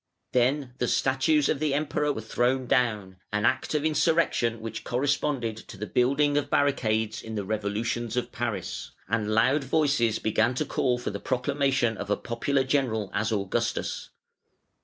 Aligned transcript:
Then 0.31 0.73
the 0.79 0.87
statues 0.87 1.47
of 1.47 1.59
the 1.59 1.75
Emperor 1.75 2.11
were 2.11 2.21
thrown 2.21 2.65
down, 2.65 3.17
an 3.31 3.45
act 3.45 3.75
of 3.75 3.85
insurrection 3.85 4.59
which 4.59 4.83
corresponded 4.83 5.57
to 5.57 5.77
the 5.77 5.85
building 5.85 6.39
of 6.39 6.49
barricades 6.49 7.21
in 7.21 7.35
the 7.35 7.45
revolutions 7.45 8.17
of 8.17 8.31
Paris, 8.31 8.93
and 9.07 9.35
loud 9.35 9.63
voices 9.63 10.17
began 10.17 10.55
to 10.55 10.65
call 10.65 10.97
for 10.97 11.11
the 11.11 11.19
proclamation 11.19 11.97
of 11.97 12.09
a 12.09 12.17
popular 12.17 12.63
general 12.63 13.11
as 13.13 13.31
Augustus. 13.31 14.09